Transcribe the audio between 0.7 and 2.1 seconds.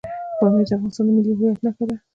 افغانستان د ملي هویت نښه ده.